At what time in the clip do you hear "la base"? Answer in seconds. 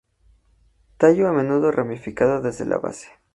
2.65-3.07